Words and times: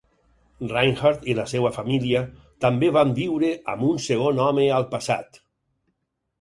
Reinhardt 0.69 1.27
i 1.31 1.35
la 1.39 1.45
seva 1.51 1.71
família 1.75 2.23
també 2.67 2.91
van 2.97 3.13
viure 3.21 3.53
amb 3.77 3.87
un 3.93 4.03
segon 4.09 4.45
home 4.49 4.69
al 4.81 4.91
passat. 4.99 5.43